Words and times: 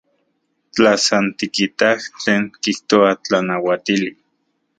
Tla 0.73 0.93
san 1.07 1.25
tikitaj 1.37 1.97
tlen 2.19 2.43
kijtoa 2.63 3.09
tlanauatili. 3.23 4.11